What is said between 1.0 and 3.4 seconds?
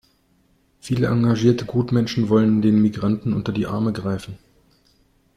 engagierte Gutmenschen wollen den Migranten